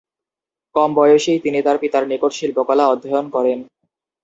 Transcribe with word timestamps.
কম 0.75 0.89
বয়সেই 0.95 1.39
তিনি 1.39 1.59
তার 1.65 1.77
পিতার 1.81 2.03
নিকট 2.11 2.31
শিল্পকলা 2.33 2.85
অধ্যয়ন 2.87 3.25
করেন। 3.35 3.59